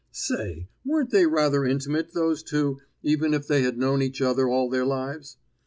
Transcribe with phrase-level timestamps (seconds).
[0.11, 4.67] Say, weren't they rather intimate, those two, even if they had known each other all
[4.67, 5.37] their lives?